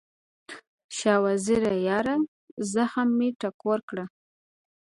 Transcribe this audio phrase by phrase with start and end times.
[0.97, 2.15] شاه وزیره یاره،
[2.71, 4.05] زخم مې ټکور کړه